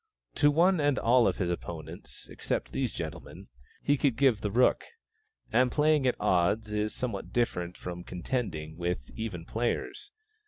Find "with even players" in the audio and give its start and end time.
8.77-10.09